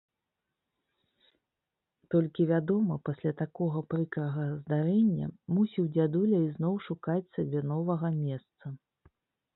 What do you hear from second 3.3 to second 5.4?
такога прыкрага здарэння